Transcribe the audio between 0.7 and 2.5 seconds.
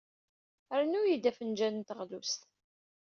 Rnu-iyi-d afenjal n teɣlust.